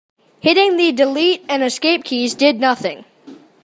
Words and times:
Hitting 0.39 0.77
the 0.77 0.91
delete 0.91 1.45
and 1.47 1.61
escape 1.63 2.05
keys 2.05 2.33
did 2.33 2.59
nothing. 2.59 3.05